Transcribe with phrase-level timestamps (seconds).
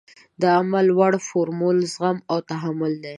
[0.41, 3.09] د عمل وړ فورمول زغم او تحمل دی.